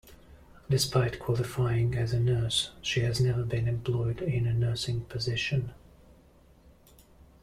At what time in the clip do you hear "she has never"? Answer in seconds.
2.81-3.43